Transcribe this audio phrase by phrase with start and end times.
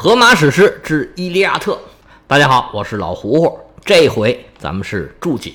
[0.02, 1.72] 《荷马史诗之《伊利亚特》，
[2.26, 3.60] 大家好，我是老胡胡。
[3.84, 5.52] 这回咱们是注解，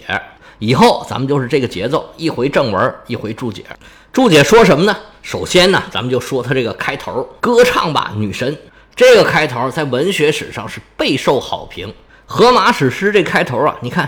[0.59, 3.65] 以后咱们就是这个节奏，一回正文，一回注解。
[4.13, 4.95] 注解说什么呢？
[5.23, 8.55] 首先呢，咱们就说它这个开头，歌唱吧，女神。
[8.95, 11.87] 这个开头在文学史上是备受好评。
[12.27, 14.07] 《荷马史诗》这开头啊，你看，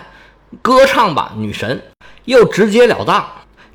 [0.62, 1.82] 歌唱吧，女神，
[2.26, 3.28] 又直截了当。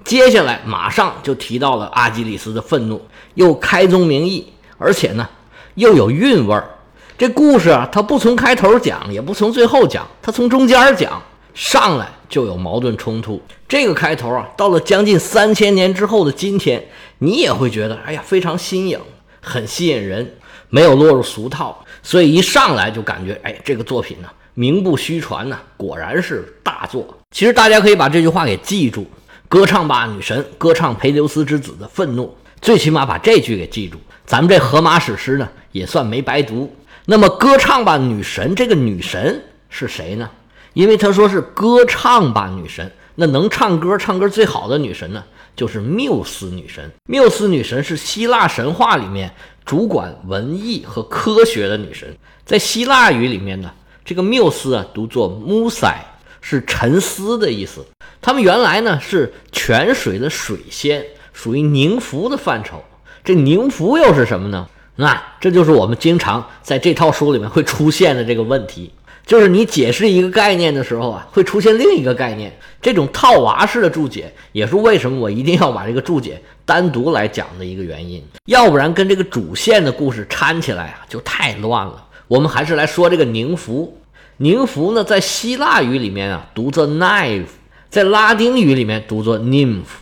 [0.05, 3.05] 接下来马上就提到了阿基里斯的愤怒，
[3.35, 5.29] 又开宗明义，而且呢。
[5.75, 6.69] 又有韵味儿，
[7.17, 11.23] 这故事啊，它不从开头讲，也不从最后讲，它从中间讲，
[11.55, 13.41] 上来就有矛盾冲突。
[13.67, 16.85] 这个开头啊，到了将近三千年之后的今天，
[17.19, 19.01] 你也会觉得，哎呀，非常新颖，
[19.41, 20.35] 很吸引人，
[20.69, 27.07] 没有落入俗套，所以一上来就感觉，哎，这个作品呢，名不虚传呢，果然是大作。
[27.31, 29.07] 其实大家可以把这句话给记住：
[29.49, 33.97] 歌唱吧，女神，歌唱培留斯之子的愤怒，最起码把这句给记住。
[34.25, 36.75] 咱们这荷马史诗呢，也算没白读。
[37.05, 40.31] 那么，歌唱吧，女神，这个女神是谁呢？
[40.73, 45.23] 因为他说是歌唱吧，女神，那能唱歌、唱歌最好的女神呢，
[45.57, 46.91] 就是缪斯女神。
[47.09, 52.09] 缪斯女神是希腊神话里面主管文艺和科学的女神。
[52.47, 53.71] 在希腊语里面呢，
[54.05, 55.97] 这个缪斯啊，读作 musai，
[56.41, 57.85] 是沉思的意思。
[58.21, 62.83] 他们原来呢是泉水的水仙，属于宁芙的范畴。
[63.25, 64.67] 这宁芙又是什么呢？
[64.97, 68.93] 那这就是我们经常在这套书里面会出现的这个问题，
[69.25, 72.53] 就是你解释一个概念的时候啊，会出现另一个概念。
[72.81, 78.23] 这种套娃式的注解，也是为什么我一定要把这个注解单独来讲的一个原因。
[78.47, 82.05] 要不然跟这个主线的故事掺起来啊，就太乱了。
[82.29, 83.97] 我们还是来说这个宁芙。
[84.39, 87.47] 宁芙呢，在希腊语里面啊，读作 nymph，
[87.89, 90.02] 在拉丁语里面读作 nymph。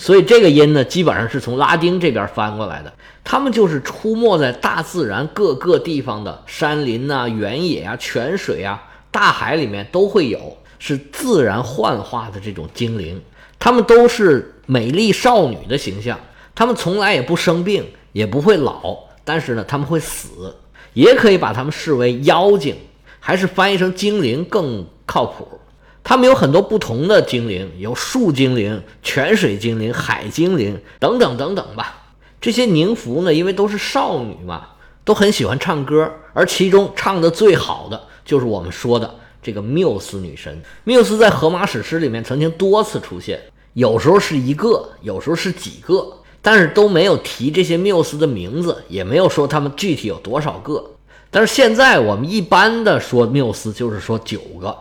[0.00, 2.92] 所以这个音呢，基本上是从拉丁这边翻过来的。
[3.24, 13.20] 他们就是出没在大自然各个地方的山林呐、原野啊、泉水啊、大海里面都会有，是自然幻化的这种精灵。
[13.58, 16.16] 他们都是美丽少女的形象，
[16.54, 20.56] 他们从来也不生病，也不会老，但是呢，他们会死，
[20.94, 22.76] 也可以把他们视为妖精，
[23.18, 25.57] 还是翻译成精灵更靠谱。
[26.08, 32.14] 他们有很多不同的精灵，有树精灵、泉水精灵、海精灵等等等等吧。
[32.40, 34.68] 这些宁芙呢，因为都是少女嘛，
[35.04, 40.62] 都很喜欢唱歌，而其中唱的最好的就是我们说的这个缪斯女神。
[40.84, 43.38] 缪斯在荷马史诗里面曾经多次出现，
[43.74, 50.92] 有时候是一个，有时候是几个，但是都没有提这些缪斯的名字，也没有说他们具体有多少个。
[51.30, 54.74] 但是现在我们一般的说缪斯，就是说九个。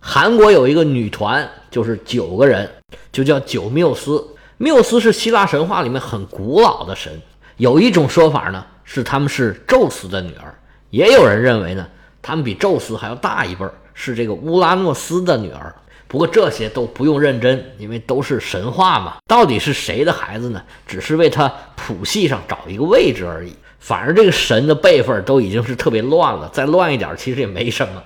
[0.00, 2.68] 韩国有一个女团，就是九个人，
[3.12, 4.24] 就叫九缪斯。
[4.56, 7.12] 缪斯是希腊神话里面很古老的神。
[7.56, 10.48] 有一种说法呢，是他们是宙斯的女儿；
[10.90, 11.86] 也有人认为呢，
[12.22, 15.74] 他们比宙斯还要大一辈儿，是这个乌拉诺斯的女儿。
[16.06, 19.16] 不过这些都不用认真，因为都是神话嘛。
[19.26, 20.62] 到底是谁的孩子呢？
[20.86, 23.52] 只是为他谱系上找一个位置而已。
[23.78, 28.02] 反正这个神的辈分都已经是特别乱了，再乱一点其实也没什么。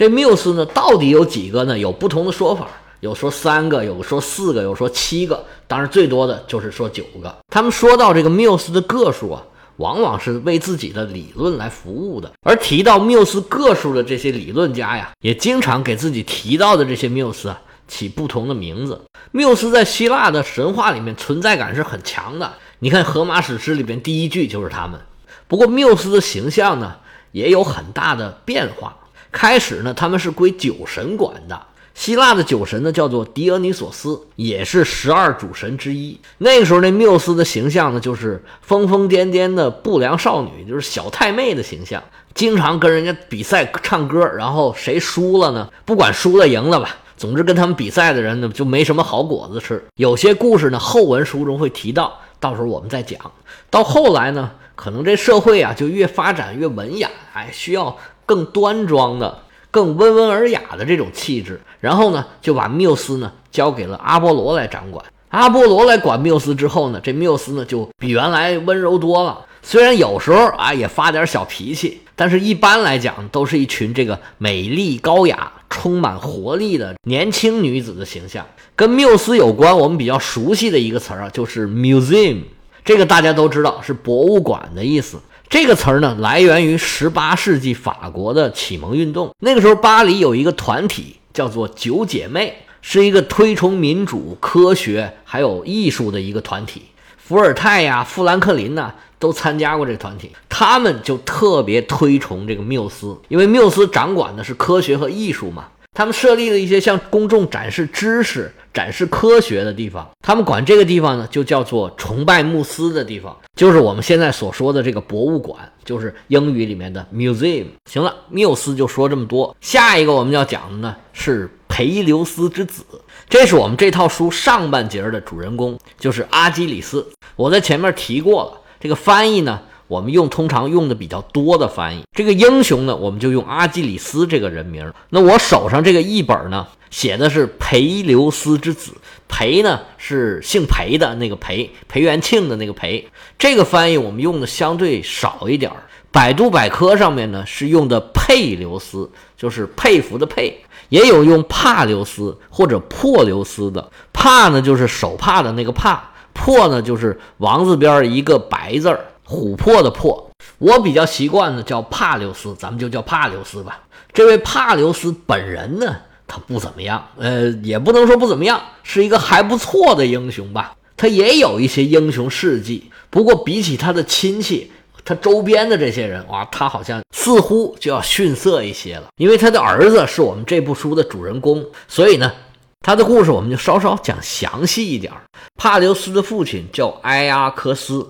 [0.00, 1.78] 这缪斯呢，到底有几个呢？
[1.78, 2.66] 有不同的说法，
[3.00, 7.36] 有说三个，有说四个，有说七个，当然最多的就是说九个。
[7.50, 9.42] 他们说到这个缪斯的个数啊，
[9.76, 12.32] 往往是为自己的理论来服务的。
[12.40, 18.98] 而提到缪斯个数的这些理论家呀，也经常给自己提到的这些缪斯啊起不同的名字。
[19.32, 22.50] 缪斯在希腊的神话里面存在感是很强的。
[22.78, 24.98] 你看《荷马史诗》里边第一句就是他们。
[25.46, 26.94] 不过缪斯的形象呢，
[27.32, 28.96] 也有很大的变化。
[29.32, 31.60] 开始呢，他们是归酒神管的。
[31.92, 36.18] 希腊的酒神呢，叫做狄俄尼索斯，也是十二主神之一。
[36.38, 42.02] 那个时候，那缪斯的形象呢，就是疯疯癫癫的不良少女，就是小太妹的形象，
[42.32, 45.68] 经常跟人家比赛唱歌，然后谁输了呢？
[45.84, 49.84] 不管输了赢了吧，总之跟他们比赛的人呢，就没什么好果子吃。
[49.96, 53.20] 有些故事呢，后文书中会提到，到时候我们再讲。
[53.68, 57.98] 到后来呢，可能这社会啊，就越发展越文雅，哎，需要。
[58.30, 59.40] 更端庄的、
[59.72, 65.04] 更温文尔雅的这种气质，然后呢，就把缪斯呢交给了阿波罗来掌管。
[65.30, 69.36] 阿波罗来管缪斯之后呢，这缪斯呢就比原来温柔多了。
[69.62, 78.46] 虽然有时候啊也发点小脾气，但是一般来讲都是一群这个美丽高雅、充满活力的年轻女子的形象。
[78.76, 82.42] 跟缪斯有关，我们比较熟悉的一个词儿啊，就是 museum，
[82.84, 85.18] 这个大家都知道是博物馆的意思。
[85.50, 89.34] 这个词儿呢，来源于十八世纪法国的启蒙运动。
[89.40, 96.82] 那个时候，巴黎有一个团体叫做九姐妹，是一个推崇民主、科学还有艺术的一个团体，
[97.16, 100.30] 伏尔泰呀、富兰克林呐，都参加过这个团体。
[100.48, 105.66] 他们就特别推崇这个缪斯，因为缪斯掌管的是科学和艺术嘛。
[105.92, 117.66] 他们设立了一些向公众展示知识、展示科学的地方，他们管这个地方呢就叫做崇拜慕斯的地方，就是我们现在所说的这个博物馆，就是英语里面的 museum。
[117.86, 122.84] 行了，缪斯就说这么多，下一个我们要讲的呢是培留斯之子，
[123.28, 127.04] 这是我们这套书上半节的主人公，就是阿基里斯。
[127.34, 129.60] 我在前面提过了，这个翻译呢。
[129.90, 134.92] 我们用通常用的比较多的翻译，这个英雄呢，我们就用阿基里斯这个人名。
[135.08, 138.92] 那我手上这个译本呢，写的是裴留斯之子，
[139.26, 143.04] 裴呢是姓裴的那个裴，裴元庆的那个裴。
[143.36, 145.82] 这个翻译我们用的相对少一点儿。
[146.12, 150.56] 百度百科上面呢是用的佩留斯，就是佩服的佩，
[150.90, 153.90] 也有用帕留斯或者珀留斯的。
[154.12, 159.00] 帕呢就是手帕的那个帕，珀呢就是王字边一个白字儿。
[159.30, 160.28] 琥珀的珀，
[160.58, 163.80] 我比较习惯呢，叫帕留斯，咱们就叫帕留斯吧。
[164.12, 165.96] 这位帕留斯本人呢，
[166.26, 170.72] 他不怎么样，呃，也不能说不怎么样，是一个还不错的英雄吧。
[170.96, 174.72] 他也有一些英雄事迹，不过比起他的亲戚，
[175.04, 179.04] 他周边的这些人，哇，他好像似乎就要逊色一些了。
[179.16, 182.32] 因为他的儿子是我们这部书的主人公，所以呢，
[182.80, 185.12] 他的故事我们就稍稍讲详细一点。
[185.56, 188.04] 帕留斯的父亲叫埃阿科斯。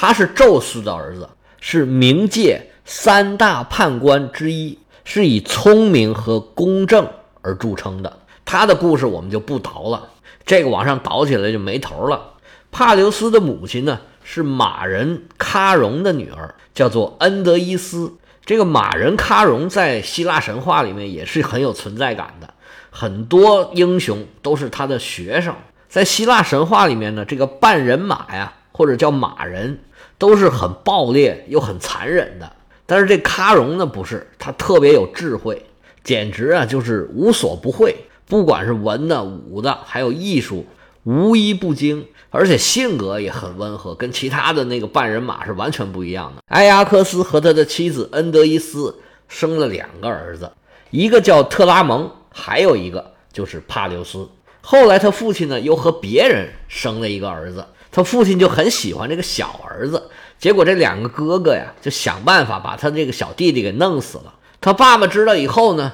[0.00, 1.28] 他是宙斯的儿子，
[1.60, 7.04] 是冥界三大判官之一，是以聪明和公正
[7.42, 8.16] 而著称的。
[8.44, 10.08] 他的故事我们就不倒了，
[10.46, 12.34] 这个往上倒起来就没头了。
[12.70, 18.14] 帕留斯的母亲呢是马人喀戎的女儿，叫做恩德伊斯。
[18.46, 22.54] 这个马人喀戎在希腊神话里面也是很有存在感的，
[22.90, 25.52] 很多英雄都是他的学生。
[25.88, 29.80] 在希腊神话里面呢，这个半人马呀，或者叫马人。
[30.18, 32.52] 都是很暴烈又很残忍的，
[32.84, 35.64] 但是这喀戎呢不是，他特别有智慧，
[36.02, 37.94] 简直啊就是无所不会，
[38.26, 40.66] 不管是文的、武的，还有艺术，
[41.04, 46.42] 无一不精，而且性格也很温和，跟其他的那个半人马是完全不一样的。
[46.48, 48.98] 埃亚克斯和他的妻子恩德伊斯
[49.28, 50.50] 生了两个儿子，
[50.90, 54.28] 一个叫特拉蒙，还有一个就是帕留斯。
[54.70, 57.64] 后来他父亲呢又和别人生了一个儿子。
[57.90, 64.34] 他父亲就很喜欢这个小儿子，结果这两个哥哥呀就想办法把他这个小弟弟给弄死了。
[64.60, 65.90] 他爸爸知道以后呢，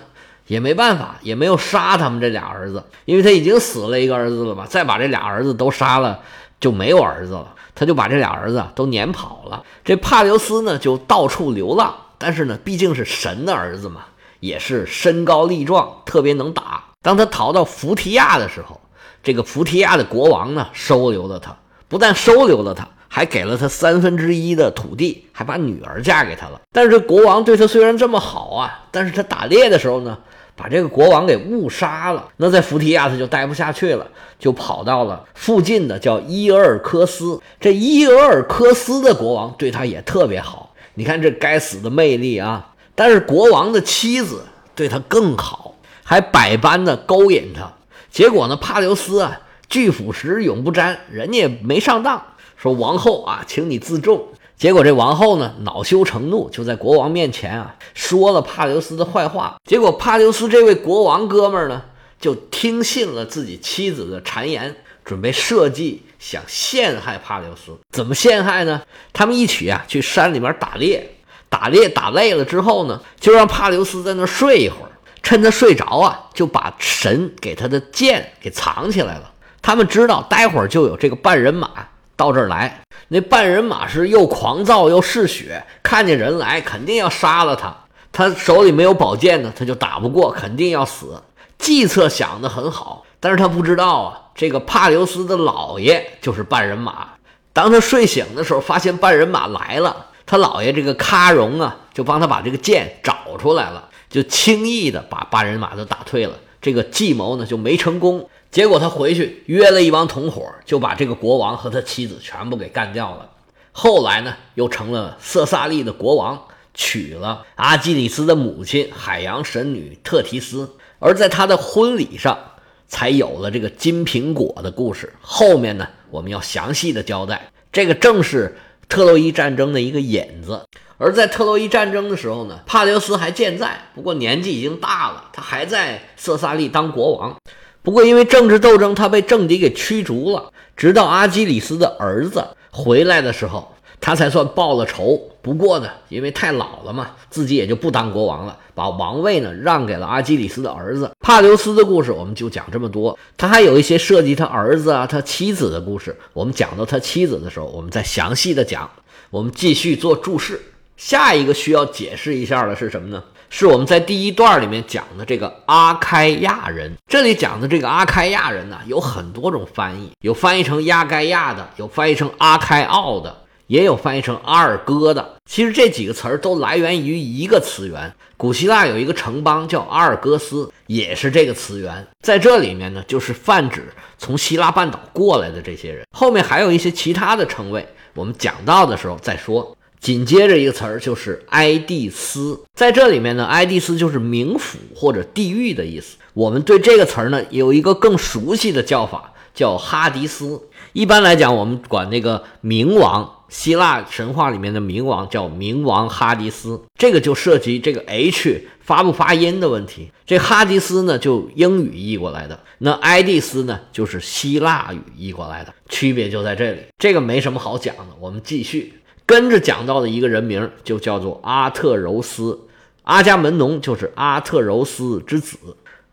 [0.48, 4.66] 也没办法，也没有杀他们这俩儿子，因为他已经死了一个儿子了嘛。
[4.66, 6.18] 再把这俩儿子都杀了，
[6.58, 7.54] 就没有儿子了。
[7.76, 9.62] 他就把这俩儿子都撵跑了。
[9.84, 14.06] 这帕留斯呢就到处流浪，但是呢毕竟是神的儿子嘛，
[14.40, 16.82] 也是身高力壮，特别能打。
[17.04, 18.80] 当他逃到福提亚的时候，
[19.22, 21.54] 这个福提亚的国王呢收留了他。
[21.86, 26.58] 不但收留了他，还给了他三分之一的土地，还把女儿嫁给他了。
[26.72, 30.18] 但是这国王对他虽然这么好啊，但是他打猎的时候呢，
[30.56, 32.26] 把这个国王给误杀了。
[32.38, 34.06] 那在福提亚他就待不下去了，
[34.38, 37.38] 就跑到了附近的叫伊俄尔科斯。
[37.60, 42.72] 这伊俄尔科斯的国王对他也特别好，你看这该死的魅力啊！
[42.96, 45.63] 但是国王的妻子对他更好，
[46.04, 47.72] 还百般的勾引他。
[48.12, 49.40] 结果呢，帕留斯啊。
[49.66, 52.22] 拒腐蚀永不沾，人家也没上当，
[52.56, 54.28] 说王后啊，请你自重。
[54.56, 59.56] 结果这王后呢，恼羞成怒，就在国王面前啊，说了帕留斯的坏话。
[59.64, 61.82] 结果帕留斯这位国王哥们儿呢，
[62.20, 67.76] 就听信了自己妻子的谗言，准备设计想陷害帕留斯。
[67.90, 68.82] 怎么陷害呢？
[69.12, 71.16] 他们一起啊，去山里面打猎，
[71.48, 74.92] 打猎打累了之后呢，就让帕留斯在那儿睡一会儿，
[75.24, 79.32] 趁他睡着啊，就把神给他的剑给藏起来了。
[79.60, 81.70] 他们知道，待会儿就有这个半人马
[82.14, 82.82] 到这儿来。
[83.08, 87.74] 那半人马是又狂躁又嗜血，看见人来肯定要杀了他。
[88.12, 91.20] 他手里没有宝剑呢，他就打不过，肯定要死。
[91.56, 97.08] 计策想得很好，但是他不知道啊，这个帕留斯的老爷就是半人马。
[97.52, 106.38] 当他睡醒的时候，发现半人马来了，他老爷这个喀戎啊，就帮他把这个剑找出来了，就轻易的把半人马都打退了。
[106.62, 108.30] 这个计谋呢就没成功。
[108.52, 113.28] 结果他回去约了一帮同伙，就把这个国王和他妻子全部给干掉了。
[113.72, 116.40] 后来呢，又成了色萨利的国王，
[116.74, 120.76] 娶了阿基里斯的母亲海洋神女特提斯。
[121.00, 122.38] 而在他的婚礼上，
[122.86, 125.12] 才有了这个金苹果的故事。
[125.20, 127.50] 后面呢，我们要详细的交代。
[127.72, 128.56] 这个正是
[128.88, 130.62] 特洛伊战争的一个引子。
[130.96, 137.36] 而在特洛伊战争的时候呢，帕留斯还健在，不过年纪已经大了，他还在色萨利当国王。
[137.82, 140.50] 不过，因为政治斗争，他被政敌给驱逐了。
[140.76, 143.70] 直到阿基里斯的儿子回来的时候。
[144.00, 145.18] 他才算报了仇。
[145.40, 153.18] 不过呢，因为太老了嘛，自己也就不当国王了，把王位呢让给了阿基里斯的儿子帕留斯的故事，我们就讲这么多。
[153.38, 156.14] 他还有一些涉及他儿子啊、他妻子的故事。
[156.34, 158.90] 我们讲到他妻子的时候，我们再详细的讲。
[159.30, 160.60] 我们继续做注释。
[160.96, 163.22] 下一个需要解释一下的是什么呢？
[163.50, 166.92] 是我们在第一段里面讲的这个阿开亚人。
[167.06, 173.44] 这里讲的这个阿开亚人呢，有很多种翻译，有翻译成亚该亚的，有翻译成阿开奥的。
[173.66, 178.14] 也有翻译成阿尔戈的，其实这几个词儿都来源于一个词源。
[178.36, 182.06] 古希腊有一个城邦叫阿尔戈斯，也是这个词源。
[182.20, 186.06] 在这里面呢，就是泛指从希腊半岛过来的这些人。
[186.14, 189.74] 后面还有一些其他的称谓，我们讲到的时候再说。
[190.04, 196.18] 紧接着一个词儿就是埃蒂斯，在这里面呢，埃蒂斯就是冥府或者地狱的意思。
[196.34, 200.60] 我们对这个词儿呢有一个更熟悉的叫法，叫哈迪斯。
[200.92, 203.30] 一般来讲，我们管那个冥王。
[203.48, 210.10] 希腊神话里面的冥王叫冥王哈迪斯，这个就涉及这个 H 发不发音的问题。
[210.26, 216.80] 这哈迪斯呢，就英语译过来的；那埃蒂斯呢，就是希腊语译过来的，区别就在这里。
[216.98, 218.94] 这个没什么好讲的，我们继续
[219.26, 222.58] 跟着讲到的一个人名，就叫做阿特柔斯。
[223.04, 225.58] 阿伽门农就是阿特柔斯之子，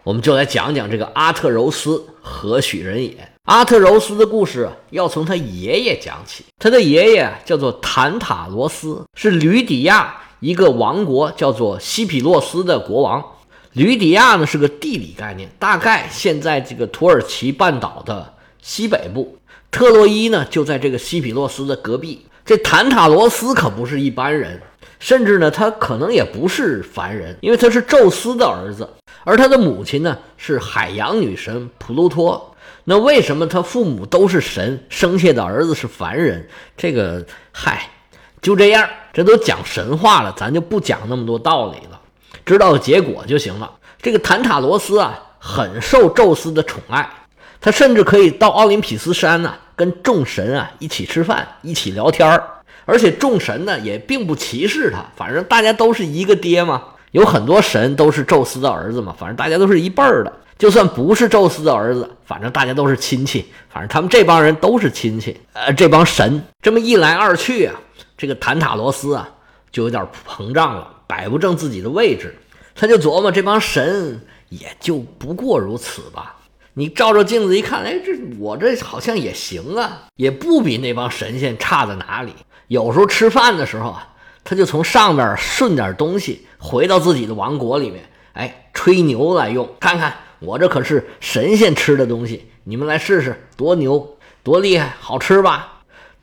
[0.04, 3.16] 我们就来讲讲这个阿特柔斯何许人也。
[3.46, 6.46] 阿特柔斯的故事要从他爷爷讲起。
[6.60, 13.24] 他的爷爷叫做坦塔罗斯，是吕底亚一个王国叫做西皮洛斯的国王。
[13.74, 19.38] 吕底亚呢是个地理概念，大概现在这个土耳其半岛的西北部。
[19.72, 22.26] 特洛伊呢就在这个西皮洛斯的隔壁。
[22.46, 24.62] 这坦塔罗斯可不是一般人，
[25.00, 28.88] 甚至呢他可能也不是凡人，因为他是宙斯的儿子，
[29.24, 32.48] 而他的母亲呢是海洋女神普鲁托。
[32.84, 36.48] 那为什么他父母都是神，生下的儿子是凡人？
[36.76, 37.88] 这个，嗨，
[38.42, 42.02] 就这样，这都讲神话了，咱就不讲那么多道理了，
[42.44, 43.72] 知道结果就行了。
[44.02, 47.08] 这个坦塔罗斯啊，很受宙斯的宠爱，
[47.62, 52.44] 他甚至可以到奥林匹斯山呢，跟众神啊一起吃饭，一起聊天儿，
[52.86, 56.84] 而且众神呢也并不歧视他，反正大家都是一个爹嘛，
[57.14, 60.32] 有很多神都是宙斯的儿子嘛，反正大家都是一辈儿的。
[60.60, 65.36] 就算不是宙斯的儿子，反正大家都是亲戚，反正他们这帮人都是亲戚。
[65.54, 67.74] 呃，这帮神这么一来二去啊，
[68.16, 69.28] 这个坦塔罗斯啊
[69.72, 72.36] 就有点膨胀了，摆不正自己的位置。
[72.76, 76.36] 他就琢磨，这帮神也就不过如此吧。
[76.74, 82.34] 你照照镜子一看，哎，这我这好像也行啊，也不比那帮神仙差在哪里。
[82.68, 84.08] 有时候吃饭的时候啊，
[84.44, 90.16] 他就从上面顺点东西回到自己的王国里面，哎，吹牛来用，看看。
[90.40, 95.82] 我这可是神仙吃的东西，你们来试试，多牛，多厉害，好吃吧？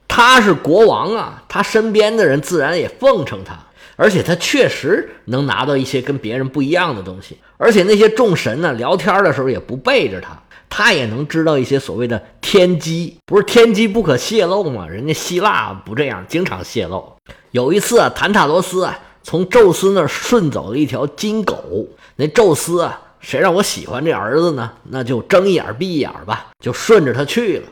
[0.09, 3.57] 他是国王啊，他身边的人自然也奉承他，
[3.99, 7.37] 而且他确实能拿到一些跟别人不一样的东西。
[7.57, 10.41] 而且那些众神呢，聊天的时候也不背着他，
[10.71, 14.87] 他也能知道一些所谓的天机，不是天机不可泄露吗？
[14.89, 17.13] 人家希腊不这样，经常泄露。
[17.51, 23.03] 有一次啊，坦塔罗斯啊，从宙斯那儿顺走了一条金狗，那宙斯啊。
[23.21, 24.71] 谁让我喜欢这儿子呢？
[24.91, 27.65] 那就睁一眼闭一眼吧，就顺着他去了。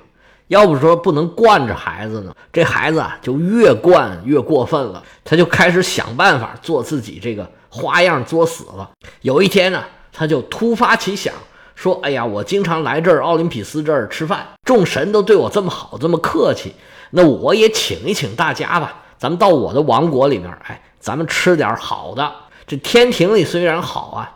[0.49, 8.89] 要不说不能惯着孩子呢，这孩子啊就越惯越过分了，他就开始想办法做自己这个花样作死了。
[9.23, 11.35] 有一天呢，他就突发奇想，
[11.75, 16.75] 说：“哎呀，我经常来这儿奥林匹斯这儿吃饭，众神都对我这么好，这么客气，
[17.11, 19.03] 那我也请一请大家吧。
[19.19, 22.33] 咱们到我的王国里面，哎，咱们吃点好的。
[22.67, 24.33] 这天庭里虽然好啊。”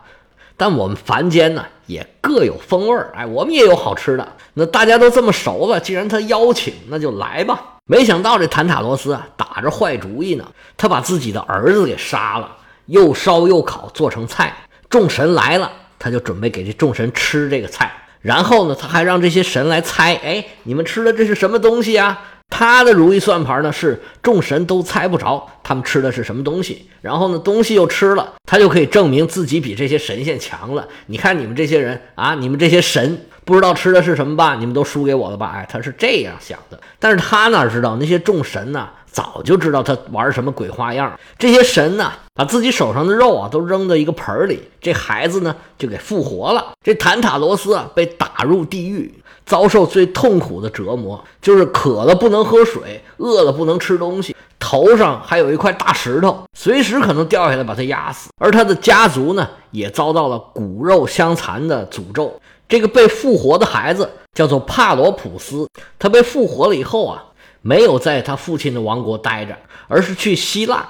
[0.61, 3.11] 但我们凡间呢，也各有风味儿。
[3.15, 4.27] 哎，我们也有好吃的。
[4.53, 7.79] 那大家都这么熟了，既然他邀请，那就来吧。
[7.87, 10.45] 没想到这坦塔罗斯啊，打着坏主意呢。
[10.77, 12.47] 他把自己的儿子给杀了，
[12.85, 14.55] 又烧又烤，做成菜。
[14.87, 17.91] 众神来了，他就准备给这众神吃这个菜。
[18.21, 22.21] 然后呢，他还让这些神来猜，哎，你们吃的这是什么东西啊？
[22.51, 30.87] 他的如意算盘呢是众神都猜不着他们吃的是什么东西，然后呢东西又吃了，他就可以证明自己比这些神仙强了。
[31.07, 34.55] 你看你们这些人啊，你们这些神不知道吃的是什么吧？
[34.55, 35.53] 你们都输给我了吧？
[35.55, 38.87] 哎，他是这样想的，但是他哪知道那些众神呢？
[39.11, 41.19] 早就知道他玩什么鬼花样。
[41.37, 46.71] 这些神呢，把自己手上的肉啊都扔到一个盆里，这孩子呢就给复活了。
[46.81, 49.13] 这坦塔罗斯啊被打入地狱。
[49.51, 58.29] 遭受最痛苦的折磨，就是渴了不能喝水，饿了不能吃东西，头上还有一块大石头，随时可能掉下来把他压死。
[58.39, 62.33] 而他的家族呢，也遭到了骨肉相残的诅咒。
[62.69, 65.67] 这个被复活的孩子叫做帕罗普斯，
[65.99, 67.21] 他被复活了以后啊，
[67.61, 69.53] 没有在他父亲的王国待着，
[69.89, 70.87] 而是去希腊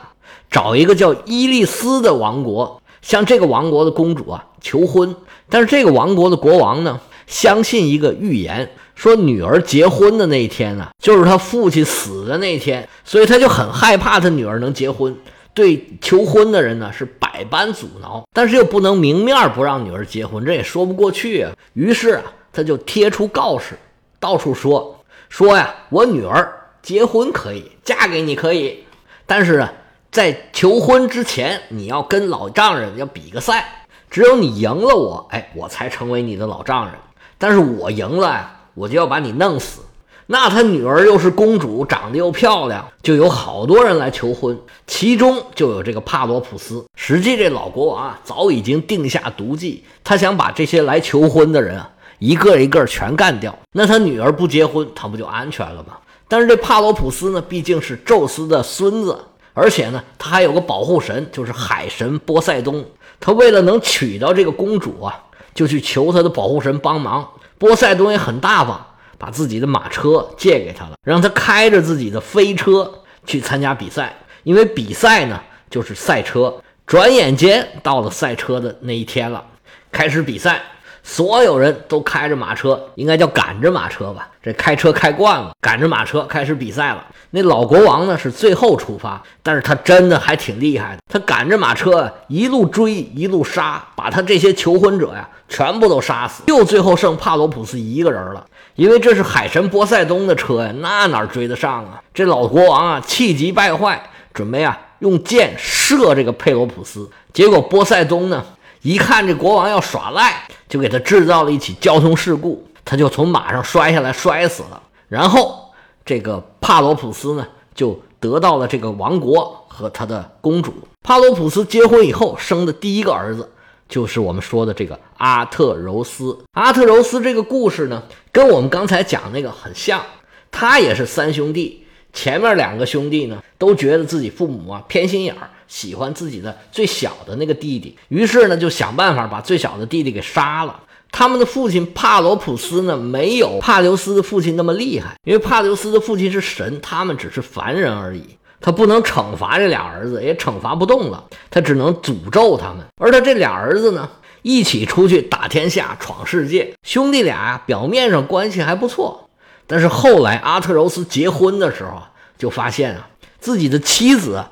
[0.52, 5.16] 找一个叫伊利斯的王国，向这个王国的公主啊求婚。
[5.50, 7.00] 但是这个王国的国王呢，
[7.32, 15.16] 相信一个预言，说女儿结婚的那一天呢，就是他父亲死的那天，所以他就很害怕他女儿能结婚。
[15.54, 21.52] 对求婚的人呢是百般阻挠，但是又不能明面不让女儿结婚，这也说不过去啊。
[21.74, 23.78] 于是啊，他就贴出告示，
[24.20, 28.84] 到处说说呀，我女儿结婚可以，嫁给你可以，
[29.26, 29.74] 但是啊，
[30.12, 36.96] 在求婚之前，你要跟老丈人要比个赛，只有你赢了我，哎，我才成为你的老丈人。
[37.42, 39.82] 但是我赢了，我就要把你弄死。
[40.28, 44.56] 那他女儿又是公主，长得又漂亮，就有好多人来求婚，
[44.86, 46.86] 其中就有这个帕罗普斯。
[46.96, 53.58] 实际这老国王啊，早已经定下毒计，他想把这些来求婚的人啊，一个一个全干掉。
[53.74, 55.98] 那他女儿不结婚，他不就安全了吗？
[56.28, 59.18] 但是这帕罗普斯呢，毕竟是宙斯的孙子，
[59.54, 62.86] 而且呢，他还有个保护神，就是海神波塞冬。
[63.20, 65.22] 他为了能娶到这个公主啊，
[65.54, 67.30] 就去求他的保护神帮忙。
[67.58, 68.88] 波塞冬也很大方。
[69.18, 72.92] 把自己的马车借给他了，让他开着自己的飞车
[73.24, 74.18] 去参加比赛。
[74.42, 75.40] 因为比赛呢，
[75.70, 76.60] 就是赛车。
[76.88, 79.46] 转眼间到了赛车的那一天了，
[79.92, 80.64] 开始比赛。
[81.12, 84.30] 所有人都开着马车，应该叫赶着马车吧？
[84.42, 87.06] 这开车开惯了，赶着马车开始比赛了。
[87.32, 91.02] 那老国王呢是最后出发，但是他真的还挺厉害的。
[91.12, 98.46] 他赶着马车一路追，一路杀，把他这些求婚者呀全部都杀死，就最后剩帕罗普斯一个人了。
[98.76, 102.02] 因为这是海神波塞冬的车呀，那哪追得上啊？
[102.14, 104.02] 这老国王啊气急败坏，
[104.34, 107.10] 准备啊用箭射这个佩罗普斯。
[107.34, 108.42] 结果波塞冬呢？
[108.82, 114.82] 一看这国王要耍赖，就给他制造了一起交通事故，他就从马上摔下来，摔死了。
[115.08, 115.72] 然后
[116.04, 120.74] 这个帕罗普斯呢，就得到了这个王国和他的公主。
[121.04, 123.50] 帕罗普斯结婚以后生的第一个儿子，
[123.90, 126.38] 就是我们说的这个阿特柔斯。
[126.54, 130.02] 阿特柔斯这个故事呢，跟我们刚才讲那个很像，
[130.50, 131.81] 他也是三兄弟，
[132.14, 135.50] 前面两个兄弟呢，都觉得自己父母啊偏心眼儿。
[135.68, 140.78] 喜欢自己的最小的那个弟弟，于是呢就想办法把最小的弟弟给杀了。
[141.14, 148.22] 他们的父亲帕罗普斯呢没有帕留斯的父亲那么厉害，因为帕留斯的父亲是神，他们只是凡人而已，
[148.60, 152.86] 他不能惩罚这俩儿子，也惩罚不动了，他只能诅咒他们。
[152.98, 154.10] 而他这俩儿子呢，
[154.42, 159.30] 一起出去打天下、闯世界，兄弟俩表面上关系还不错，
[159.72, 162.02] 但是后来阿特柔斯结婚的时候，
[162.38, 163.08] 就发现啊
[163.40, 164.44] 自己的妻子。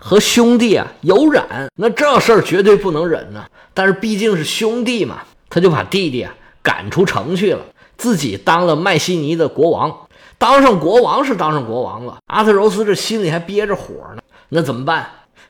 [0.00, 3.44] 和兄弟啊有染，那这事儿绝对不能忍呢。
[3.74, 7.60] 但是毕竟是兄弟嘛，他就把弟弟啊赶出城去了，
[7.96, 10.06] 自己当了麦西尼的国王。
[10.38, 14.22] 当上国王是当上国王了，阿特柔斯这心里还憋着火呢。
[14.50, 15.04] 那怎么办？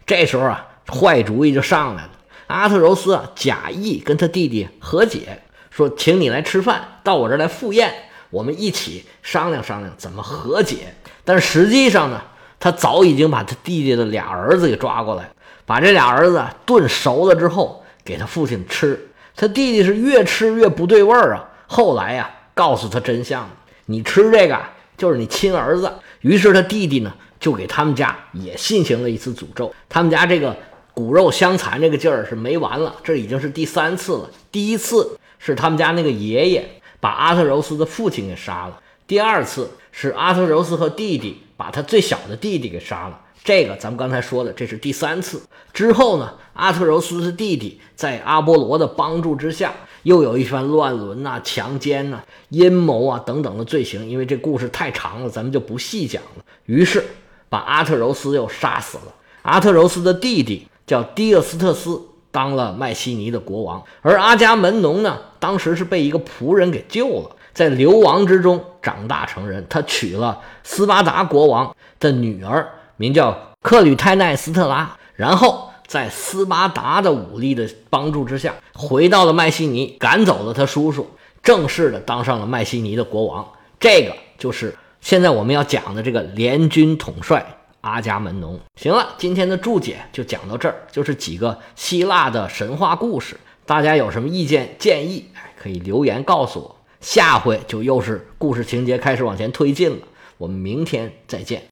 [0.07, 2.11] 这时候啊，坏主意就上来了。
[2.47, 7.93] 阿特柔斯啊假意跟他弟弟和解，说：“请你来吃饭，到我这儿来赴宴，
[8.31, 12.23] 我们一起商量商量怎么和解。”但实际上呢？
[12.61, 15.31] 他早已经把他弟弟的俩儿子给抓过来，
[15.65, 18.99] 把这俩儿子炖熟了之后给他父亲吃。
[19.37, 21.49] 他弟弟是越吃越不对味儿啊。
[21.69, 23.49] 后来呀，告诉他真相，
[23.87, 24.59] 你吃这个
[24.97, 25.89] 就是你亲儿子。
[26.23, 29.73] 于是他弟弟呢，就给他们家也进行了一次诅咒。
[29.89, 30.57] 他们家这个
[30.93, 34.29] 骨肉相残这个劲儿是没完了，这已经是第三次了。
[34.51, 36.69] 第一次是他们家那个爷爷
[37.01, 41.43] 把阿特柔斯的父亲给杀了，第二次是阿特柔斯和弟弟。
[41.59, 45.43] 把他最小的弟弟给杀了，这个咱们刚才说的，这是第三次。
[45.73, 54.09] 之后呢，阿特柔斯的弟弟在阿波罗的帮助之下，又有一番乱伦呐、强奸呐、阴谋啊等等的罪行。
[54.09, 56.45] 因为这故事太长了，咱们就不细讲了。
[56.67, 57.05] 于是
[57.49, 59.13] 把阿特柔斯又杀死了。
[59.43, 62.01] 阿特柔斯的弟弟叫迪厄斯特斯，
[62.39, 63.83] 当了麦西尼的国王。
[64.01, 67.31] 而阿伽门农呢，当时是被一个仆人给救了。
[67.53, 74.97] 在流亡之中长大成人，他娶了斯巴达国王的女儿，名叫克吕泰奈斯特拉。
[75.17, 81.11] 然后在斯巴达的武力的帮助之下，回到了麦西尼，赶走了他叔叔，
[81.43, 83.45] 正式的当上了麦西尼的国王。
[83.81, 87.58] 这个就是现在我们要讲的这个联军统帅
[87.89, 88.59] 阿伽门农。
[88.77, 93.37] 行了，今天的注解就讲到这儿，就是几个希腊的神话故事。
[93.67, 96.77] 大家有什么意见建议，可以留言告诉我。
[97.01, 99.99] 下回就又是故事情节开始往前推进了，
[100.37, 101.63] 我们明天再见。